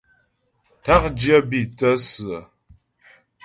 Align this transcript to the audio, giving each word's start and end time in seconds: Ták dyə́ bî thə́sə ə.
Ták 0.83 1.03
dyə́ 1.19 1.39
bî 1.49 1.61
thə́sə 1.77 2.25
ə. 2.39 2.39